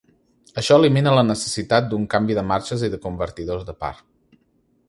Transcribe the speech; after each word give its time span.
Això 0.61 0.77
elimina 0.79 1.13
la 1.19 1.25
necessitat 1.27 1.91
d'un 1.91 2.09
canvi 2.15 2.39
de 2.39 2.47
marxes 2.53 2.89
i 2.89 2.93
de 2.95 3.01
convertidors 3.07 3.69
de 3.69 3.81
par. 3.85 3.95